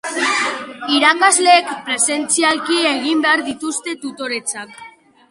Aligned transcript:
Irakasleek 0.99 1.67
presentzialki 1.89 2.77
egin 2.93 3.21
behar 3.27 3.43
dituzte 3.49 3.93
tutoretzak. 4.07 4.73